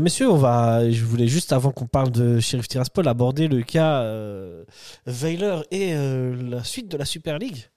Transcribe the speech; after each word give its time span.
Messieurs, 0.00 0.30
on 0.30 0.36
va, 0.36 0.90
je 0.90 1.04
voulais 1.04 1.28
juste, 1.28 1.52
avant 1.52 1.72
qu'on 1.72 1.86
parle 1.86 2.10
de 2.10 2.40
Sheriff 2.40 2.68
Tiraspol, 2.68 3.06
aborder 3.06 3.48
le 3.48 3.62
cas 3.62 4.00
euh, 4.02 4.64
Weiler 5.06 5.60
et 5.70 5.94
euh, 5.94 6.34
la 6.50 6.64
suite 6.64 6.88
de 6.88 6.96
la 6.96 7.04
Super 7.04 7.38
League. 7.38 7.68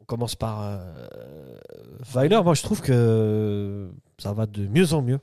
On 0.00 0.04
commence 0.04 0.34
par 0.34 0.62
euh, 0.62 1.58
Weiler. 2.14 2.40
Moi, 2.42 2.54
je 2.54 2.62
trouve 2.62 2.80
que 2.80 3.90
ça 4.18 4.32
va 4.32 4.46
de 4.46 4.66
mieux 4.66 4.92
en 4.94 5.02
mieux 5.02 5.20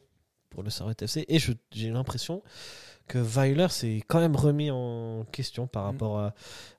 pour 0.50 0.64
le 0.64 0.70
Servette 0.70 1.02
FC. 1.02 1.26
Et 1.28 1.40
j'ai 1.72 1.90
l'impression 1.90 2.44
que 3.08 3.18
Weiler 3.18 3.68
s'est 3.70 4.04
quand 4.08 4.20
même 4.20 4.36
remis 4.36 4.70
en 4.72 5.26
question 5.32 5.66
par 5.68 5.84
Mm. 5.84 5.88
rapport 5.88 6.20
à, 6.20 6.34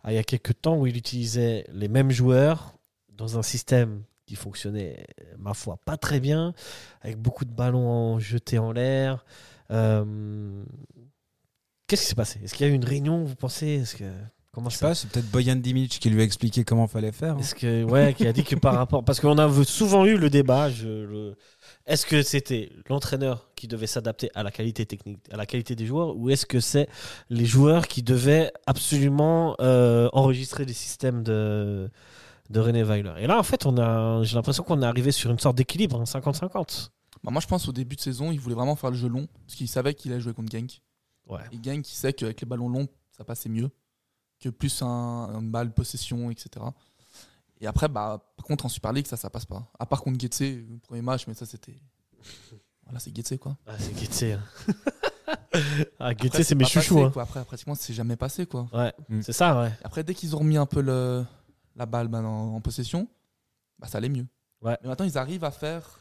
à 0.04 0.12
il 0.12 0.14
y 0.14 0.18
a 0.18 0.24
quelques 0.24 0.60
temps 0.60 0.76
où 0.76 0.86
il 0.86 0.96
utilisait 0.96 1.64
les 1.72 1.88
mêmes 1.88 2.10
joueurs 2.10 2.74
dans 3.16 3.38
un 3.38 3.42
système 3.42 4.02
qui 4.32 4.36
fonctionnait, 4.36 5.04
ma 5.38 5.52
foi, 5.52 5.76
pas 5.84 5.98
très 5.98 6.18
bien, 6.18 6.54
avec 7.02 7.18
beaucoup 7.18 7.44
de 7.44 7.50
ballons 7.52 8.18
jetés 8.18 8.58
en 8.58 8.72
l'air. 8.72 9.26
Euh, 9.70 10.64
Qu'est-ce 11.86 12.02
qui 12.02 12.08
s'est 12.08 12.14
passé? 12.14 12.40
Est-ce 12.42 12.54
qu'il 12.54 12.66
y 12.66 12.70
a 12.70 12.72
eu 12.72 12.74
une 12.76 12.84
réunion, 12.86 13.24
vous 13.24 13.34
pensez? 13.34 13.66
Est-ce 13.66 13.94
que 13.96 14.04
comment 14.52 14.70
Je 14.70 14.76
sais 14.76 14.80
ça 14.80 14.86
pas, 14.88 14.94
c'est 14.94 15.10
peut-être 15.10 15.30
Boyan 15.30 15.56
Dimic 15.56 15.98
qui 15.98 16.08
lui 16.08 16.22
a 16.22 16.24
expliqué 16.24 16.64
comment 16.64 16.86
fallait 16.86 17.12
faire. 17.12 17.34
hein. 17.34 17.40
Est-ce 17.40 17.54
que 17.54 17.84
ouais, 17.84 18.14
qui 18.14 18.26
a 18.26 18.32
dit 18.32 18.42
que 18.44 18.56
par 18.56 18.74
rapport 18.74 19.04
parce 19.04 19.20
qu'on 19.20 19.36
a 19.36 19.64
souvent 19.64 20.06
eu 20.06 20.16
le 20.16 20.30
débat. 20.30 20.70
je- 20.70 20.86
le- 20.88 21.36
Est-ce 21.84 22.06
que 22.06 22.22
c'était 22.22 22.70
l'entraîneur 22.88 23.50
qui 23.54 23.68
devait 23.68 23.86
s'adapter 23.86 24.30
à 24.34 24.42
la 24.42 24.50
qualité 24.50 24.86
technique, 24.86 25.18
à 25.30 25.36
la 25.36 25.44
qualité 25.44 25.74
des 25.74 25.84
joueurs, 25.84 26.16
ou 26.16 26.30
est-ce 26.30 26.46
que 26.46 26.60
c'est 26.60 26.88
les 27.28 27.44
joueurs 27.44 27.86
qui 27.86 28.02
devaient 28.02 28.50
absolument 28.66 29.56
euh, 29.60 30.08
enregistrer 30.14 30.64
les 30.64 30.72
systèmes 30.72 31.22
de 31.22 31.90
de 32.52 32.60
René 32.60 32.82
Weiler 32.84 33.14
Et 33.18 33.26
là, 33.26 33.38
en 33.38 33.42
fait, 33.42 33.66
on 33.66 33.76
a, 33.78 34.22
j'ai 34.22 34.36
l'impression 34.36 34.62
qu'on 34.62 34.80
est 34.82 34.86
arrivé 34.86 35.10
sur 35.12 35.30
une 35.30 35.38
sorte 35.38 35.56
d'équilibre, 35.56 36.00
hein, 36.00 36.04
50-50. 36.04 36.90
Bah, 37.24 37.30
moi, 37.30 37.40
je 37.40 37.46
pense 37.46 37.68
au 37.68 37.72
début 37.72 37.96
de 37.96 38.00
saison, 38.00 38.30
il 38.32 38.38
voulait 38.40 38.54
vraiment 38.54 38.76
faire 38.76 38.90
le 38.90 38.96
jeu 38.96 39.08
long 39.08 39.26
parce 39.46 39.54
qu'il 39.56 39.68
savait 39.68 39.94
qu'il 39.94 40.12
allait 40.12 40.20
jouer 40.20 40.34
contre 40.34 40.50
Genk. 40.52 40.80
Ouais. 41.28 41.40
Et 41.52 41.56
Genk, 41.62 41.88
il 41.90 41.94
sait 41.94 42.12
qu'avec 42.12 42.40
les 42.40 42.46
ballons 42.46 42.68
longs, 42.68 42.88
ça 43.10 43.24
passait 43.24 43.48
mieux 43.48 43.70
que 44.40 44.48
plus 44.48 44.82
un, 44.82 45.30
une 45.40 45.50
balle, 45.50 45.72
possession, 45.72 46.30
etc. 46.30 46.64
Et 47.60 47.66
après, 47.68 47.88
bah, 47.88 48.32
par 48.36 48.44
contre, 48.44 48.66
en 48.66 48.68
Super 48.68 48.92
League, 48.92 49.06
ça, 49.06 49.16
ça 49.16 49.30
passe 49.30 49.44
pas. 49.46 49.70
À 49.78 49.86
part 49.86 50.02
contre 50.02 50.18
Getse, 50.20 50.40
le 50.40 50.78
premier 50.82 51.02
match, 51.02 51.26
mais 51.28 51.34
ça, 51.34 51.46
c'était. 51.46 51.80
Voilà, 52.84 52.98
c'est 52.98 53.14
Getse, 53.16 53.38
quoi. 53.38 53.56
Ah, 53.68 53.74
c'est 53.78 53.94
Guetze. 53.94 54.36
hein. 54.36 54.74
ah, 56.00 56.10
c'est 56.42 56.54
mes 56.56 56.64
chouchous. 56.64 56.94
passé, 56.96 57.06
hein. 57.06 57.10
quoi. 57.10 57.22
Après, 57.22 57.44
pratiquement, 57.44 57.74
c'est 57.76 57.94
jamais 57.94 58.16
passé, 58.16 58.46
quoi. 58.46 58.66
Ouais, 58.72 58.92
Mm. 59.08 59.22
c'est 59.22 59.32
ça, 59.32 59.60
ouais. 59.60 59.72
Après, 59.84 60.02
dès 60.02 60.14
qu'ils 60.14 60.34
ont 60.34 60.40
remis 60.40 60.56
un 60.56 60.66
peu 60.66 60.80
le, 60.80 61.24
la 61.76 61.86
balle 61.86 62.08
bah, 62.08 62.18
en, 62.20 62.54
en 62.54 62.60
possession, 62.60 63.08
bah, 63.78 63.86
ça 63.88 63.98
allait 63.98 64.08
mieux. 64.08 64.26
Ouais. 64.62 64.76
Mais 64.82 64.88
maintenant, 64.88 65.06
ils 65.06 65.18
arrivent 65.18 65.44
à 65.44 65.50
faire 65.50 66.00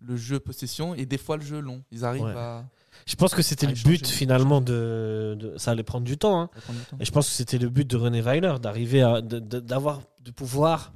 le 0.00 0.16
jeu 0.16 0.38
possession 0.38 0.94
et 0.94 1.06
des 1.06 1.18
fois 1.18 1.36
le 1.36 1.42
jeu 1.44 1.58
long. 1.60 1.82
Ils 1.90 2.04
arrivent 2.04 2.22
Ouais. 2.24 2.34
à, 2.36 2.64
Je 3.06 3.14
pense 3.16 3.34
que 3.34 3.42
c'était 3.42 3.66
le 3.66 3.72
but 3.72 4.06
finalement 4.06 4.60
de, 4.60 5.36
de- 5.38 5.58
Ça 5.58 5.70
allait 5.72 5.82
prendre 5.82 6.04
du 6.04 6.18
temps, 6.18 6.38
hein. 6.40 6.50
prendre 6.64 6.78
du 6.78 6.84
temps. 6.84 6.96
Et 7.00 7.04
je 7.04 7.10
pense 7.12 7.28
que 7.28 7.34
c'était 7.34 7.58
le 7.58 7.68
but 7.68 7.88
de 7.88 7.96
René 7.96 8.20
Weiler, 8.20 8.54
d'arriver 8.60 9.02
à. 9.02 9.20
de- 9.22 9.38
de- 9.38 9.60
d'avoir. 9.60 10.02
de 10.20 10.30
pouvoir 10.30 10.92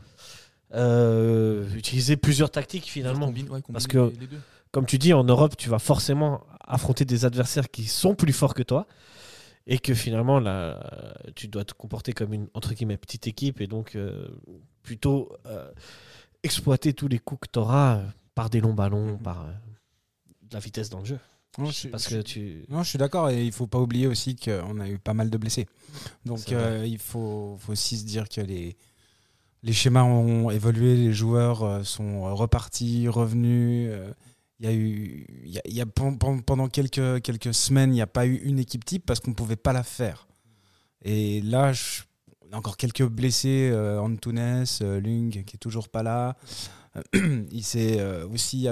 euh, 0.74 1.68
utiliser 1.74 2.16
plusieurs 2.16 2.50
tactiques 2.50 2.84
finalement. 2.86 3.26
Combine- 3.26 3.48
ouais, 3.50 3.62
combiner 3.62 3.72
Parce 3.72 3.86
que-. 3.86 4.12
Comme 4.72 4.86
tu 4.86 4.98
dis, 4.98 5.12
en 5.12 5.24
Europe, 5.24 5.56
tu 5.56 5.68
vas 5.68 5.80
forcément 5.80 6.42
affronter 6.64 7.04
des 7.04 7.24
adversaires 7.24 7.70
qui 7.70 7.86
sont 7.86 8.14
plus 8.14 8.32
forts 8.32 8.54
que 8.54 8.62
toi. 8.62 8.86
Et 9.66 9.78
que 9.78 9.94
finalement, 9.94 10.40
là, 10.40 11.14
tu 11.36 11.46
dois 11.48 11.64
te 11.64 11.74
comporter 11.74 12.12
comme 12.12 12.32
une 12.32 12.48
entre 12.54 12.72
guillemets 12.74 12.96
petite 12.96 13.26
équipe 13.26 13.60
et 13.60 13.66
donc 13.66 13.94
euh, 13.94 14.28
plutôt 14.82 15.36
euh, 15.46 15.70
exploiter 16.42 16.92
tous 16.92 17.08
les 17.08 17.18
coups 17.18 17.42
que 17.46 17.52
tu 17.52 17.58
auras 17.58 18.00
par 18.34 18.50
des 18.50 18.60
longs 18.60 18.74
ballons, 18.74 19.18
par 19.18 19.42
euh, 19.42 19.52
de 20.48 20.54
la 20.54 20.60
vitesse 20.60 20.88
dans 20.90 21.00
le 21.00 21.04
jeu. 21.04 21.18
Non, 21.58 21.66
je 21.66 21.72
suis- 21.72 21.88
Parce 21.88 22.06
que 22.08 22.22
tu. 22.22 22.64
Non, 22.68 22.82
je 22.82 22.88
suis 22.88 22.98
d'accord 22.98 23.28
et 23.30 23.44
il 23.44 23.52
faut 23.52 23.66
pas 23.66 23.78
oublier 23.78 24.06
aussi 24.06 24.34
qu'on 24.36 24.80
a 24.80 24.88
eu 24.88 24.98
pas 24.98 25.14
mal 25.14 25.30
de 25.30 25.36
blessés. 25.38 25.66
Donc 26.24 26.38
il 26.86 26.98
faut, 26.98 27.56
faut 27.60 27.72
aussi 27.72 27.98
se 27.98 28.04
dire 28.04 28.28
que 28.28 28.40
les, 28.40 28.76
les 29.62 29.72
schémas 29.72 30.04
ont 30.04 30.50
évolué, 30.50 30.96
les 30.96 31.12
joueurs 31.12 31.84
sont 31.84 32.34
repartis, 32.34 33.08
revenus. 33.08 33.92
Euh, 34.64 34.66
Il 34.66 34.66
y 34.66 34.68
a 34.68 34.72
eu, 34.72 35.26
il 35.44 35.50
y 35.52 35.58
a, 35.58 35.62
il 35.64 35.74
y 35.74 35.80
a 35.80 35.86
pen- 35.86 36.18
pen- 36.18 36.42
pendant 36.42 36.68
quelques, 36.68 37.22
quelques 37.22 37.54
semaines, 37.54 37.90
il 37.90 37.94
n'y 37.94 38.02
a 38.02 38.06
pas 38.06 38.26
eu 38.26 38.36
une 38.36 38.58
équipe 38.58 38.84
type 38.84 39.04
parce 39.06 39.20
qu'on 39.20 39.30
ne 39.30 39.36
pouvait 39.36 39.56
pas 39.56 39.72
la 39.72 39.82
faire. 39.82 40.28
Et 41.02 41.40
là, 41.42 41.72
je- 41.72 42.02
on 42.48 42.52
a 42.52 42.56
encore 42.58 42.76
quelques 42.76 43.06
blessés, 43.06 43.70
euh, 43.72 43.98
Antunes, 44.00 44.64
euh, 44.82 45.00
Lung 45.00 45.30
qui 45.30 45.56
est 45.56 45.58
toujours 45.60 45.88
pas 45.88 46.02
là. 46.02 46.36
il 47.14 47.62
s'est 47.62 48.00
euh, 48.00 48.26
aussi 48.28 48.66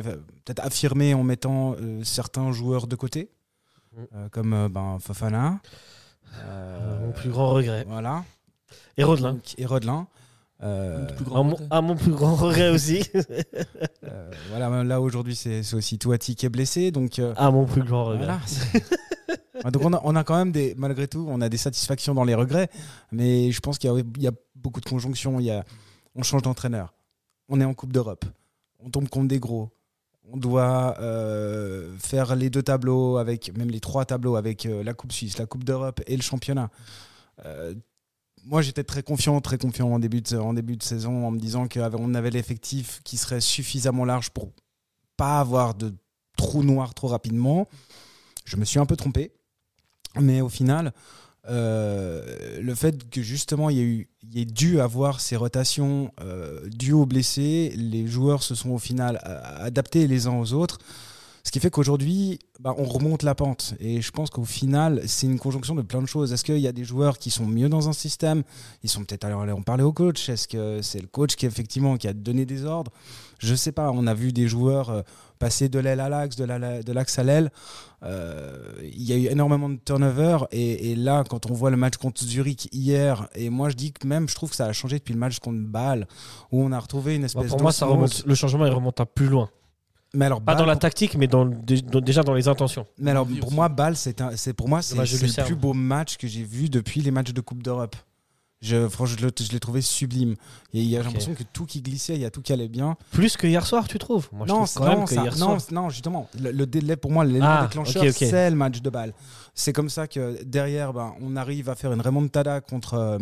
peut-être 0.44 0.64
affirmé 0.64 1.14
en 1.14 1.22
mettant 1.22 1.74
euh, 1.78 2.02
certains 2.04 2.50
joueurs 2.52 2.86
de 2.86 2.96
côté, 2.96 3.30
Mm. 3.96 4.02
euh, 4.14 4.28
comme 4.28 4.52
euh, 4.52 4.68
ben, 4.68 4.98
Fofana. 5.00 5.60
euh, 6.44 7.06
mon 7.06 7.12
plus 7.12 7.30
grand 7.30 7.50
regret. 7.50 7.84
Voilà. 7.88 8.24
Et 8.98 9.04
Rodelin. 9.04 9.38
Et 9.56 9.64
Rodelin. 9.64 10.06
Euh, 10.62 11.06
À 11.34 11.42
mon, 11.42 11.50
regret. 11.54 11.66
à 11.70 11.80
mon 11.80 11.94
plus 11.96 12.10
grand 12.10 12.34
regret 12.34 12.70
aussi. 12.70 13.04
euh, 14.04 14.30
voilà, 14.50 14.82
là 14.82 15.00
aujourd'hui 15.00 15.36
c'est 15.36 15.62
aussi 15.74 15.98
Touati 15.98 16.34
qui 16.34 16.46
est 16.46 16.48
blessé, 16.48 16.90
donc 16.90 17.18
euh, 17.20 17.32
à 17.36 17.50
mon 17.52 17.64
plus 17.64 17.82
grand 17.84 18.04
regret. 18.06 18.26
voilà. 18.26 18.40
Donc 19.72 19.84
on 19.84 19.92
a, 19.92 20.00
on 20.04 20.14
a 20.14 20.22
quand 20.22 20.36
même 20.36 20.52
des, 20.52 20.74
malgré 20.78 21.08
tout, 21.08 21.26
on 21.28 21.40
a 21.40 21.48
des 21.48 21.56
satisfactions 21.56 22.14
dans 22.14 22.22
les 22.22 22.36
regrets, 22.36 22.68
mais 23.10 23.50
je 23.50 23.58
pense 23.60 23.76
qu'il 23.78 23.90
y, 23.90 23.92
a- 23.92 23.98
il 24.16 24.22
y 24.22 24.28
a 24.28 24.32
beaucoup 24.54 24.80
de 24.80 24.88
conjonctions. 24.88 25.40
Il 25.40 25.46
y 25.46 25.50
a, 25.50 25.64
on 26.14 26.22
change 26.22 26.42
d'entraîneur, 26.42 26.94
on 27.48 27.60
est 27.60 27.64
en 27.64 27.74
Coupe 27.74 27.92
d'Europe, 27.92 28.24
on 28.78 28.88
tombe 28.90 29.08
contre 29.08 29.26
des 29.26 29.40
gros, 29.40 29.70
on 30.32 30.36
doit 30.36 30.94
euh, 31.00 31.92
faire 31.98 32.36
les 32.36 32.50
deux 32.50 32.62
tableaux 32.62 33.16
avec, 33.16 33.56
même 33.58 33.70
les 33.70 33.80
trois 33.80 34.04
tableaux 34.04 34.36
avec 34.36 34.64
euh, 34.64 34.84
la 34.84 34.94
Coupe 34.94 35.10
Suisse, 35.12 35.38
la 35.38 35.46
Coupe 35.46 35.64
d'Europe 35.64 36.00
et 36.06 36.16
le 36.16 36.22
championnat. 36.22 36.70
Euh, 37.44 37.74
moi, 38.48 38.62
j'étais 38.62 38.82
très 38.82 39.02
confiant, 39.02 39.38
très 39.42 39.58
confiant 39.58 39.92
en 39.92 39.98
début 39.98 40.22
de, 40.22 40.82
saison, 40.82 41.26
en 41.26 41.30
me 41.30 41.38
disant 41.38 41.68
qu'on 41.68 42.14
avait 42.14 42.30
l'effectif 42.30 43.00
qui 43.04 43.18
serait 43.18 43.42
suffisamment 43.42 44.06
large 44.06 44.30
pour 44.30 44.52
pas 45.18 45.38
avoir 45.38 45.74
de 45.74 45.94
trou 46.38 46.62
noir 46.62 46.94
trop 46.94 47.08
rapidement. 47.08 47.68
Je 48.46 48.56
me 48.56 48.64
suis 48.64 48.78
un 48.78 48.86
peu 48.86 48.96
trompé, 48.96 49.32
mais 50.18 50.40
au 50.40 50.48
final, 50.48 50.94
euh, 51.50 52.60
le 52.62 52.74
fait 52.74 53.10
que 53.10 53.20
justement 53.20 53.68
il 53.68 54.06
y, 54.22 54.40
ait 54.40 54.44
dû 54.46 54.80
avoir 54.80 55.20
ces 55.20 55.36
rotations 55.36 56.10
euh, 56.20 56.66
dues 56.70 56.92
aux 56.94 57.06
blessés, 57.06 57.74
les 57.76 58.06
joueurs 58.06 58.42
se 58.42 58.54
sont 58.54 58.70
au 58.70 58.78
final 58.78 59.20
adaptés 59.58 60.06
les 60.06 60.26
uns 60.26 60.38
aux 60.38 60.54
autres. 60.54 60.78
Ce 61.48 61.50
qui 61.50 61.60
fait 61.60 61.70
qu'aujourd'hui, 61.70 62.38
bah, 62.60 62.74
on 62.76 62.84
remonte 62.84 63.22
la 63.22 63.34
pente. 63.34 63.72
Et 63.80 64.02
je 64.02 64.10
pense 64.10 64.28
qu'au 64.28 64.44
final, 64.44 65.00
c'est 65.06 65.26
une 65.26 65.38
conjonction 65.38 65.74
de 65.74 65.80
plein 65.80 66.02
de 66.02 66.06
choses. 66.06 66.30
Est-ce 66.30 66.44
qu'il 66.44 66.58
y 66.58 66.66
a 66.68 66.72
des 66.72 66.84
joueurs 66.84 67.16
qui 67.18 67.30
sont 67.30 67.46
mieux 67.46 67.70
dans 67.70 67.88
un 67.88 67.94
système? 67.94 68.42
Ils 68.82 68.90
sont 68.90 69.02
peut-être 69.02 69.24
allés 69.24 69.52
en 69.52 69.62
parler 69.62 69.82
au 69.82 69.94
coach. 69.94 70.28
Est-ce 70.28 70.46
que 70.46 70.82
c'est 70.82 71.00
le 71.00 71.06
coach 71.06 71.36
qui, 71.36 71.46
effectivement, 71.46 71.96
qui 71.96 72.06
a 72.06 72.12
donné 72.12 72.44
des 72.44 72.66
ordres? 72.66 72.92
Je 73.38 73.54
sais 73.54 73.72
pas. 73.72 73.90
On 73.90 74.06
a 74.06 74.12
vu 74.12 74.30
des 74.30 74.46
joueurs 74.46 74.90
euh, 74.90 75.00
passer 75.38 75.70
de 75.70 75.78
l'aile 75.78 76.00
à 76.00 76.10
l'axe, 76.10 76.36
de 76.36 76.44
la- 76.44 76.82
de 76.82 76.92
l'axe 76.92 77.18
à 77.18 77.22
l'aile. 77.22 77.50
Euh, 78.02 78.58
Il 78.82 79.02
y 79.04 79.14
a 79.14 79.16
eu 79.16 79.26
énormément 79.28 79.70
de 79.70 79.78
turnover. 79.82 80.40
Et, 80.52 80.90
et 80.92 80.96
là, 80.96 81.24
quand 81.26 81.50
on 81.50 81.54
voit 81.54 81.70
le 81.70 81.78
match 81.78 81.96
contre 81.96 82.22
Zurich 82.24 82.68
hier, 82.74 83.26
et 83.34 83.48
moi 83.48 83.70
je 83.70 83.74
dis 83.74 83.92
que 83.92 84.06
même, 84.06 84.28
je 84.28 84.34
trouve 84.34 84.50
que 84.50 84.56
ça 84.56 84.66
a 84.66 84.72
changé 84.74 84.98
depuis 84.98 85.14
le 85.14 85.18
match 85.18 85.38
contre 85.38 85.60
Bâle, 85.60 86.06
où 86.52 86.62
on 86.62 86.72
a 86.72 86.78
retrouvé 86.78 87.14
une 87.14 87.22
Bah, 87.22 87.26
espèce 87.26 87.46
pour 87.48 87.62
moi, 87.62 87.72
ça 87.72 87.86
remonte, 87.86 88.22
le 88.26 88.34
changement 88.34 88.66
il 88.66 88.72
remonte 88.72 89.00
à 89.00 89.06
plus 89.06 89.28
loin. 89.28 89.48
Mais 90.14 90.24
alors, 90.24 90.40
Pas 90.40 90.52
Bâle, 90.54 90.58
dans 90.62 90.66
la 90.66 90.76
tactique, 90.76 91.16
mais 91.16 91.26
dans, 91.26 91.44
déjà 91.44 92.22
dans 92.22 92.32
les 92.34 92.48
intentions. 92.48 92.86
Mais 92.98 93.10
alors, 93.10 93.26
pour 93.40 93.52
moi, 93.52 93.68
Bâle, 93.68 93.96
c'est 93.96 94.20
un- 94.22 94.36
c'est 94.36 94.54
pour 94.54 94.68
moi, 94.68 94.80
c'est 94.82 94.96
le 94.96 95.44
plus 95.44 95.54
beau 95.54 95.74
match 95.74 96.16
que 96.16 96.26
j'ai 96.26 96.44
vu 96.44 96.68
depuis 96.70 97.00
les 97.02 97.10
matchs 97.10 97.32
de 97.32 97.40
Coupe 97.40 97.62
d'Europe. 97.62 97.94
Je, 98.60 98.88
franchement, 98.88 99.28
je 99.38 99.52
l'ai- 99.52 99.60
trouvé 99.60 99.80
sublime. 99.82 100.34
Il 100.72 100.80
y 100.80 100.82
a, 100.82 100.84
il 100.84 100.90
y 100.90 100.96
a 100.96 101.00
Ok. 101.00 101.06
l'impression 101.06 101.34
que 101.34 101.44
tout 101.44 101.64
qui 101.64 101.80
glissait, 101.80 102.16
il 102.16 102.22
y 102.22 102.24
a 102.24 102.30
tout 102.30 102.42
qui 102.42 102.52
allait 102.52 102.66
bien. 102.66 102.96
Plus 103.12 103.36
que 103.36 103.46
hier 103.46 103.64
soir, 103.64 103.86
tu 103.86 104.00
trouves? 104.00 104.28
Moi, 104.32 104.48
je 104.48 104.52
non, 104.52 104.64
trouve 104.64 104.88
même 104.88 104.98
non, 104.98 105.04
que 105.04 105.14
ça- 105.14 105.22
hier 105.22 105.32
non, 105.36 105.46
soir. 105.46 105.60
c'est- 105.60 105.72
non, 105.72 105.90
justement, 105.90 106.28
le, 106.40 106.50
le 106.50 106.66
délai 106.66 106.96
pour 106.96 107.12
moi, 107.12 107.24
l'élément 107.24 107.46
Ah, 107.48 107.62
déclencheur, 107.68 108.02
c'est 108.12 108.50
le 108.50 108.56
match 108.56 108.80
de 108.80 108.90
Bâle. 108.90 109.12
C'est 109.54 109.72
comme 109.72 109.88
ça 109.88 110.08
que 110.08 110.42
derrière, 110.42 110.92
ben, 110.92 111.14
on 111.20 111.36
arrive 111.36 111.68
à 111.68 111.76
faire 111.76 111.92
une 111.92 112.00
remontada 112.00 112.60
contre, 112.60 112.94
euh, 112.94 113.18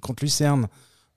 contre 0.00 0.24
Lucerne. 0.24 0.68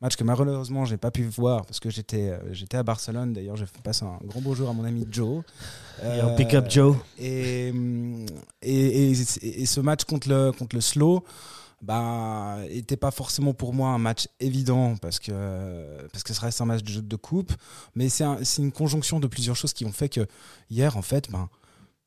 Match 0.02 0.16
que 0.16 0.24
malheureusement, 0.24 0.86
j'ai 0.86 0.98
pas 0.98 1.12
pu 1.12 1.24
voir 1.26 1.66
parce 1.66 1.80
que 1.80 1.90
j'étais 1.92 2.30
euh, 2.32 2.40
j'étais 2.54 2.78
à 2.78 2.84
Barcelone. 2.84 3.34
D'ailleurs, 3.34 3.56
j'ai 3.56 3.68
fait 3.68 4.04
un 4.04 4.18
grand 4.26 4.42
bonjour 4.42 4.68
à 4.70 4.74
mon 4.74 4.84
ami 4.84 5.06
Joe. 5.12 5.44
Un 6.02 6.06
Euh, 6.08 6.36
pick 6.36 6.54
up 6.56 6.66
Joe. 6.70 6.96
et, 7.20 7.72
et, 8.64 9.12
et- 9.12 9.62
et 9.62 9.66
ce 9.68 9.80
match 9.80 10.04
contre 10.06 10.28
le, 10.30 10.52
contre 10.52 10.76
le 10.76 10.82
slow 10.82 11.24
bah, 11.84 12.58
était 12.70 12.98
pas 12.98 13.12
forcément 13.12 13.54
pour 13.54 13.74
moi 13.74 13.90
un 13.90 13.98
match 14.00 14.28
évident 14.40 14.96
parce 14.98 15.20
que, 15.20 16.08
parce 16.12 16.24
que 16.24 16.34
ça 16.34 16.42
reste 16.42 16.62
un 16.62 16.66
match 16.66 16.84
de, 16.84 17.00
de 17.02 17.16
coupe. 17.16 17.54
Mais 17.96 18.10
c'est 18.10 18.24
un- 18.24 18.44
c'est 18.44 18.64
une 18.64 18.72
conjonction 18.72 19.20
de 19.20 19.28
plusieurs 19.28 19.56
choses 19.56 19.74
qui 19.74 19.86
ont 19.86 19.92
fait 19.92 20.10
que 20.10 20.26
hier, 20.72 20.98
en 20.98 21.02
fait, 21.04 21.30
ben, 21.32 21.48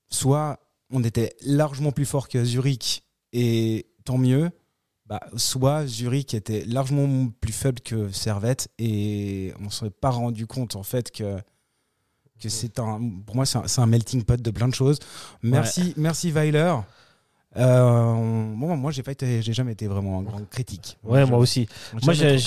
soit 0.08 0.58
on 0.92 1.02
était 1.04 1.34
largement 1.46 1.92
plus 1.92 2.06
fort 2.06 2.28
que 2.28 2.44
Zurich 2.44 3.04
et 3.32 3.86
tant 4.04 4.18
mieux. 4.18 4.50
Bah, 5.06 5.20
soit 5.36 5.86
Zurich 5.86 6.32
était 6.32 6.64
largement 6.64 7.28
plus 7.40 7.52
faible 7.52 7.80
que 7.80 8.08
Servette 8.10 8.68
et 8.78 9.52
on 9.60 9.64
ne 9.64 9.70
s'est 9.70 9.90
pas 9.90 10.08
rendu 10.08 10.46
compte 10.46 10.76
en 10.76 10.82
fait 10.82 11.10
que, 11.10 11.36
que 12.40 12.48
c'est 12.48 12.78
un, 12.78 13.00
pour 13.26 13.36
moi, 13.36 13.44
c'est 13.44 13.58
un, 13.58 13.66
c'est 13.66 13.82
un 13.82 13.86
melting 13.86 14.24
pot 14.24 14.40
de 14.40 14.50
plein 14.50 14.68
de 14.68 14.74
choses. 14.74 14.98
Merci, 15.42 15.92
merci 15.98 16.30
Weiler. 16.30 16.76
Euh, 17.56 18.12
bon, 18.56 18.76
moi, 18.76 18.90
j'ai 18.90 19.02
pas 19.02 19.12
été, 19.12 19.40
j'ai 19.42 19.52
jamais 19.52 19.72
été 19.72 19.86
vraiment 19.86 20.18
un 20.18 20.22
grand 20.22 20.44
critique. 20.50 20.98
Ouais, 21.04 21.24
moi 21.26 21.38
aussi. 21.38 21.68
Moi, 22.04 22.14
j'ai- 22.14 22.38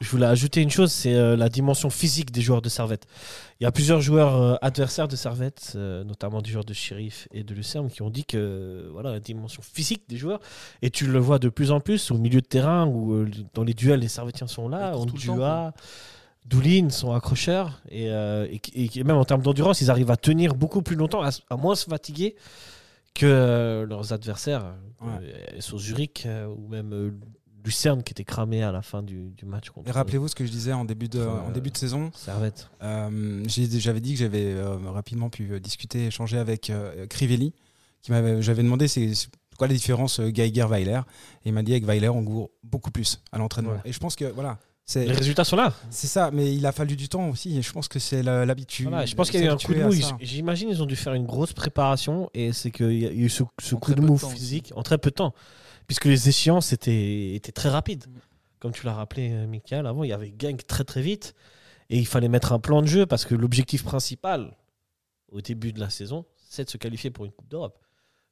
je, 0.00 0.08
voulais 0.10 0.26
ajouter 0.26 0.60
une 0.60 0.70
chose, 0.70 0.90
c'est 0.92 1.14
euh, 1.14 1.36
la 1.36 1.48
dimension 1.48 1.88
physique 1.90 2.32
des 2.32 2.40
joueurs 2.40 2.60
de 2.62 2.68
Servette. 2.68 3.06
Il 3.60 3.64
y 3.64 3.66
a 3.66 3.70
plusieurs 3.72 4.00
joueurs 4.00 4.34
euh, 4.40 4.54
adversaires 4.62 5.06
de 5.06 5.14
Servette, 5.16 5.74
euh, 5.76 6.02
notamment 6.04 6.42
des 6.42 6.50
joueurs 6.50 6.64
de 6.64 6.74
Sheriff 6.74 7.28
et 7.32 7.44
de 7.44 7.54
Lucerne, 7.54 7.88
qui 7.88 8.02
ont 8.02 8.10
dit 8.10 8.24
que 8.24 8.88
voilà 8.92 9.12
la 9.12 9.20
dimension 9.20 9.62
physique 9.62 10.02
des 10.08 10.16
joueurs. 10.16 10.40
Et 10.82 10.90
tu 10.90 11.06
le 11.06 11.18
vois 11.20 11.38
de 11.38 11.48
plus 11.48 11.70
en 11.70 11.78
plus 11.80 12.10
au 12.10 12.18
milieu 12.18 12.40
de 12.40 12.46
terrain 12.46 12.86
où 12.86 13.12
euh, 13.14 13.30
dans 13.54 13.62
les 13.62 13.74
duels 13.74 14.00
les 14.00 14.08
Servettiens 14.08 14.48
sont 14.48 14.68
là, 14.68 14.90
temps, 14.92 15.06
Dua, 15.36 15.72
Doulin 16.46 16.90
sont 16.90 17.12
accrocheurs 17.12 17.80
et, 17.88 18.10
euh, 18.10 18.46
et, 18.50 18.58
qui- 18.58 18.98
et 18.98 19.04
même 19.04 19.16
en 19.16 19.24
termes 19.24 19.42
d'endurance, 19.42 19.80
ils 19.80 19.90
arrivent 19.90 20.10
à 20.10 20.16
tenir 20.16 20.54
beaucoup 20.54 20.82
plus 20.82 20.96
longtemps, 20.96 21.22
à 21.22 21.56
moins 21.56 21.74
se 21.76 21.84
fatiguer 21.88 22.34
que 23.14 23.26
euh, 23.26 23.86
leurs 23.86 24.12
adversaires, 24.12 24.74
Ouais. 25.00 25.08
euh, 25.22 25.60
sur 25.60 25.78
Zurich 25.78 26.24
euh, 26.26 26.46
ou 26.46 26.66
même 26.68 26.92
euh, 26.92 27.10
Lucerne 27.64 28.02
qui 28.02 28.12
était 28.12 28.24
cramé 28.24 28.62
à 28.62 28.72
la 28.72 28.82
fin 28.82 29.02
du, 29.02 29.30
du 29.32 29.44
match 29.46 29.70
contre 29.70 29.88
Et 29.88 29.92
rappelez-vous 29.92 30.28
ce 30.28 30.34
que 30.34 30.44
je 30.46 30.50
disais 30.50 30.72
en 30.72 30.84
début 30.84 31.08
de, 31.08 31.18
Euh, 31.20 31.28
en 31.30 31.50
début 31.50 31.70
de 31.70 31.76
saison. 31.76 32.10
Servette. 32.14 32.68
Euh, 32.82 33.42
J'avais 33.46 34.00
dit 34.00 34.12
que 34.14 34.18
j'avais 34.20 34.52
euh, 34.52 34.76
rapidement 34.90 35.30
pu 35.30 35.52
euh, 35.52 35.60
discuter, 35.60 36.06
échanger 36.06 36.38
avec 36.38 36.70
euh, 36.70 37.06
Crivelli. 37.06 37.52
Qui 38.02 38.10
m'avait- 38.12 38.42
J'avais 38.42 38.62
demandé 38.62 38.86
c'est 38.88 39.10
quoi 39.58 39.66
la 39.68 39.72
différence 39.74 40.20
euh, 40.20 40.28
Geiger-Weiler. 40.30 41.00
Et 41.44 41.48
il 41.48 41.52
m'a 41.54 41.62
dit 41.62 41.72
avec 41.72 41.84
Weiler, 41.86 42.08
on 42.10 42.22
court 42.24 42.50
beaucoup 42.62 42.90
plus 42.90 43.22
à 43.32 43.38
l'entraînement. 43.38 43.72
Ouais. 43.72 43.80
Et 43.86 43.92
je 43.92 43.98
pense 43.98 44.14
que 44.16 44.26
voilà, 44.26 44.58
Les 44.94 45.12
résultats 45.12 45.44
sont 45.44 45.56
là. 45.56 45.72
c'est 45.90 46.06
ça. 46.06 46.30
Mais 46.30 46.54
il 46.54 46.64
a 46.66 46.72
fallu 46.72 46.94
du 46.96 47.08
temps 47.08 47.28
aussi. 47.30 47.56
Et 47.58 47.62
je 47.62 47.72
pense 47.72 47.88
que 47.88 47.98
c'est 47.98 48.22
la- 48.22 48.44
l'habitude. 48.44 48.88
Voilà, 48.88 49.06
je 49.06 49.14
pense 49.14 49.30
qu'il 49.30 49.40
y 49.40 49.42
a 49.44 49.46
eu 49.46 49.50
un 49.50 49.56
coup 49.56 49.72
de 49.74 49.82
mou. 49.82 49.92
J'imagine 50.20 50.68
ils 50.68 50.82
ont 50.82 50.86
dû 50.86 50.96
faire 50.96 51.14
une 51.14 51.26
grosse 51.26 51.52
préparation 51.54 52.28
et 52.34 52.52
c'est 52.52 52.70
qu'il 52.70 52.98
y 52.98 53.06
a 53.06 53.10
eu 53.12 53.28
ce, 53.28 53.42
coup 53.74 53.94
de 53.94 54.00
mou 54.02 54.18
physique 54.18 54.72
en 54.76 54.82
très 54.82 54.98
peu 54.98 55.10
de 55.10 55.14
temps. 55.16 55.34
Puisque 55.86 56.04
les 56.06 56.28
échéances 56.28 56.72
étaient, 56.72 57.34
étaient 57.34 57.52
très 57.52 57.68
rapides. 57.68 58.04
Mm. 58.08 58.18
Comme 58.58 58.72
tu 58.72 58.86
l'as 58.86 58.94
rappelé, 58.94 59.30
euh, 59.32 59.46
Michael, 59.46 59.86
avant, 59.86 60.04
il 60.04 60.08
y 60.08 60.12
avait 60.14 60.30
gang 60.30 60.56
très 60.66 60.84
très 60.84 61.02
vite. 61.02 61.34
Et 61.90 61.98
il 61.98 62.06
fallait 62.06 62.28
mettre 62.30 62.52
un 62.52 62.58
plan 62.58 62.80
de 62.80 62.86
jeu 62.86 63.04
parce 63.04 63.26
que 63.26 63.34
l'objectif 63.34 63.84
principal 63.84 64.56
au 65.30 65.40
début 65.42 65.72
de 65.74 65.80
la 65.80 65.90
saison, 65.90 66.24
c'est 66.48 66.64
de 66.64 66.70
se 66.70 66.78
qualifier 66.78 67.10
pour 67.10 67.26
une 67.26 67.32
Coupe 67.32 67.48
d'Europe. 67.50 67.78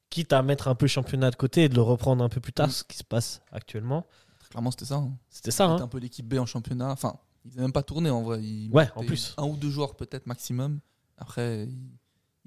Quitte 0.09 0.33
à 0.33 0.41
mettre 0.41 0.67
un 0.67 0.75
peu 0.75 0.85
le 0.85 0.89
championnat 0.89 1.29
de 1.29 1.35
côté 1.35 1.63
et 1.65 1.69
de 1.69 1.75
le 1.75 1.81
reprendre 1.83 2.23
un 2.23 2.29
peu 2.29 2.39
plus 2.41 2.53
tard, 2.53 2.67
Mm. 2.69 2.71
ce 2.71 2.83
qui 2.83 2.97
se 2.97 3.03
passe 3.03 3.41
actuellement. 3.51 4.05
Clairement, 4.53 4.71
c'était 4.71 4.85
ça. 4.85 4.95
hein. 4.95 5.11
C'était 5.29 5.51
ça. 5.51 5.65
C'était 5.67 5.81
Hein 5.81 5.85
un 5.85 5.87
peu 5.87 5.97
l'équipe 5.97 6.27
B 6.27 6.35
en 6.37 6.45
championnat. 6.45 6.91
Enfin, 6.91 7.15
ils 7.43 7.49
n'avaient 7.49 7.63
même 7.63 7.71
pas 7.73 7.83
tourné 7.83 8.09
en 8.09 8.21
vrai. 8.21 8.41
Ils 8.43 8.69
Ouais, 8.71 8.83
mettaient 8.85 8.97
en 8.97 9.03
plus. 9.03 9.33
Un 9.37 9.45
ou 9.45 9.57
deux 9.57 9.69
joueurs 9.71 9.95
peut-être 9.95 10.27
maximum. 10.27 10.79
Après, 11.17 11.63
ils, 11.65 11.89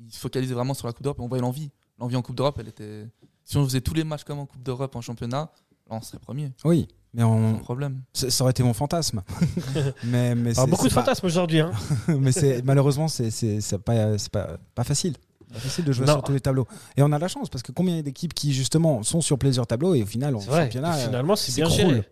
ils 0.06 0.12
se 0.12 0.18
focalisaient 0.20 0.54
vraiment 0.54 0.72
sur 0.74 0.86
la 0.86 0.92
Coupe 0.92 1.02
d'Europe 1.02 1.18
et 1.18 1.22
on 1.22 1.28
voyait 1.28 1.42
l'envie. 1.42 1.70
L'envie 1.98 2.16
en 2.16 2.22
Coupe 2.22 2.36
d'Europe, 2.36 2.56
elle 2.60 2.68
était. 2.68 3.08
Si 3.44 3.56
on 3.56 3.64
faisait 3.64 3.80
tous 3.80 3.94
les 3.94 4.04
matchs 4.04 4.24
comme 4.24 4.38
en 4.38 4.46
Coupe 4.46 4.62
d'Europe 4.62 4.94
en 4.96 5.00
championnat, 5.00 5.50
là, 5.90 5.96
on 5.96 6.00
serait 6.00 6.18
premier. 6.18 6.52
Oui, 6.64 6.86
mais 7.12 7.22
on- 7.24 7.58
problème. 7.58 8.02
ça 8.12 8.30
ça 8.30 8.44
aurait 8.44 8.52
été 8.52 8.62
mon 8.62 8.72
fantasme. 8.74 9.22
mais 10.04 10.34
mais 10.34 10.50
Alors, 10.50 10.64
c'est- 10.64 10.70
beaucoup 10.70 10.84
de 10.84 10.88
c'est 10.90 10.94
pas- 10.94 11.00
fantasmes 11.02 11.26
aujourd'hui. 11.26 11.60
Hein. 11.60 11.72
mais 12.20 12.32
c'est 12.32 12.62
malheureusement 12.62 13.08
c'est 13.08 13.30
c'est 13.30 13.60
c'est 13.60 13.78
pas 13.78 14.16
c'est 14.18 14.30
pas 14.30 14.58
pas 14.74 14.84
facile. 14.84 15.16
Pas 15.56 15.60
facile 15.62 15.84
de 15.84 15.92
jouer 15.92 16.06
Non. 16.06 16.12
sur 16.14 16.22
tous 16.22 16.32
les 16.32 16.40
tableaux. 16.40 16.66
Et 16.96 17.02
on 17.02 17.10
a 17.12 17.18
la 17.18 17.28
chance 17.28 17.48
parce 17.48 17.62
que 17.62 17.72
combien 17.72 18.02
d'équipes 18.02 18.34
qui 18.34 18.52
justement 18.52 19.02
sont 19.02 19.20
sur 19.22 19.38
plusieurs 19.38 19.66
tableaux 19.66 19.94
et 19.94 20.02
au 20.02 20.06
final 20.06 20.36
en 20.36 20.38
vrai. 20.40 20.64
championnat. 20.64 20.94
Euh, 20.96 21.06
Finalement, 21.06 21.34
c'est 21.36 21.50
c'est 21.52 21.62
bien 21.62 21.70
géré. 21.70 22.02